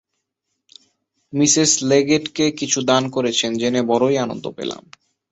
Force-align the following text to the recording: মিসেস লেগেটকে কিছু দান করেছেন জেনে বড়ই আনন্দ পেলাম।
মিসেস 1.33 1.71
লেগেটকে 1.83 2.45
কিছু 2.51 2.79
দান 2.81 3.03
করেছেন 3.09 3.51
জেনে 3.57 3.81
বড়ই 3.83 4.15
আনন্দ 4.17 4.45
পেলাম। 4.57 4.83